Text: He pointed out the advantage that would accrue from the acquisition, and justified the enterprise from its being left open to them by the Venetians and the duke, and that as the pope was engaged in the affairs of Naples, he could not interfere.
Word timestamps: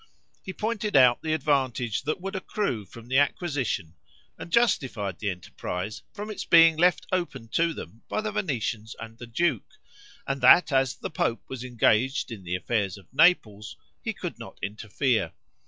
He 0.41 0.51
pointed 0.51 0.95
out 0.95 1.21
the 1.21 1.31
advantage 1.35 2.01
that 2.05 2.19
would 2.19 2.35
accrue 2.35 2.85
from 2.85 3.07
the 3.07 3.19
acquisition, 3.19 3.93
and 4.35 4.51
justified 4.51 5.19
the 5.19 5.29
enterprise 5.29 6.01
from 6.11 6.31
its 6.31 6.43
being 6.43 6.75
left 6.75 7.05
open 7.11 7.49
to 7.49 7.71
them 7.71 8.01
by 8.09 8.21
the 8.21 8.31
Venetians 8.31 8.95
and 8.99 9.19
the 9.19 9.27
duke, 9.27 9.73
and 10.25 10.41
that 10.41 10.71
as 10.71 10.95
the 10.95 11.11
pope 11.11 11.43
was 11.47 11.63
engaged 11.63 12.31
in 12.31 12.43
the 12.43 12.55
affairs 12.55 12.97
of 12.97 13.13
Naples, 13.13 13.77
he 14.03 14.11
could 14.11 14.39
not 14.39 14.57
interfere. 14.63 15.33